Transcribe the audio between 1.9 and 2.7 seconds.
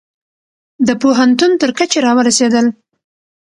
را ورسیدل